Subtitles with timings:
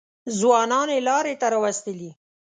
[0.39, 2.11] ځوانان یې لارې ته راوستلي.